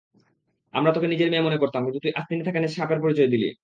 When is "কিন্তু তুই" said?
1.85-2.13